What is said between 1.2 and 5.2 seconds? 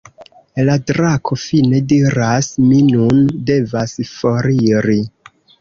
fine diras: "Mi nun devas foriri".